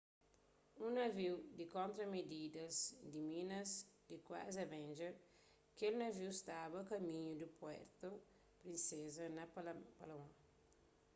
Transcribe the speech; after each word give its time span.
un 0.85 0.91
naviu 1.01 1.35
di 1.57 1.65
kontra-mididas 1.75 2.75
di 3.11 3.19
minas 3.31 3.69
di 4.09 4.15
klasi 4.27 4.59
avenger 4.65 5.13
kel 5.77 5.93
naviu 6.03 6.29
staba 6.41 6.75
a 6.81 6.87
kaminhu 6.91 7.31
di 7.37 7.47
puerto 7.57 8.09
princesa 8.61 9.25
na 9.35 9.43
palawan 9.99 10.31